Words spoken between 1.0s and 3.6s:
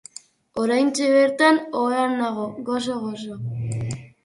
bertan ohean nago gozo-gozo.